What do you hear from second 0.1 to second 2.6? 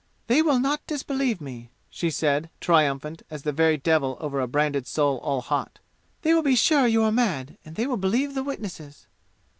"They will not disbelieve me," she said,